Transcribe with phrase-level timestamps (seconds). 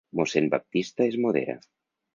[0.19, 1.59] Mossèn Baptista es modera.